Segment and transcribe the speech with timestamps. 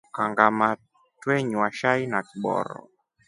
[0.15, 0.67] Kangama
[1.21, 2.89] twenywa shai na kiboro.